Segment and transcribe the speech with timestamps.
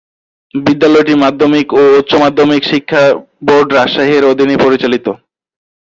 [0.55, 3.03] বিদ্যালয়টি মাধ্যমিক ও উচ্চ মাধ্যমিক শিক্ষা
[3.47, 5.05] বোর্ড রাজশাহী এর অধীনে পরিচালিত।